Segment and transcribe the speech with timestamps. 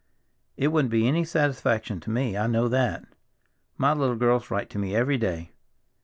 [0.57, 3.03] It wouldn't be any satisfaction to me, I know that.
[3.77, 5.51] My little girls write to me every day."